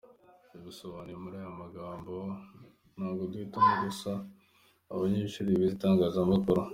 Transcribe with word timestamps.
Yabisobanuye 0.53 1.15
muri 1.23 1.35
aya 1.39 1.59
magambo: 1.61 2.13
“Ntago 2.95 3.21
duhitamo 3.31 3.73
gusa 3.83 4.11
abanyeshuli 4.93 5.49
bize 5.57 5.73
itangazamakuru. 5.77 6.61